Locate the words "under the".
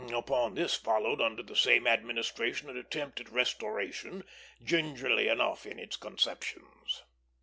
1.21-1.55